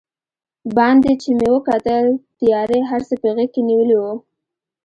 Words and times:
باندې 0.77 1.11
چې 1.21 1.29
مې 1.37 1.47
وکتل، 1.55 2.05
تیارې 2.39 2.79
هر 2.89 3.01
څه 3.07 3.15
په 3.21 3.29
غېږ 3.35 3.49
کې 3.53 3.61
نیولي 3.69 3.97
و. 4.01 4.05